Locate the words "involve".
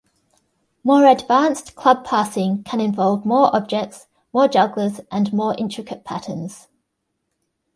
2.81-3.23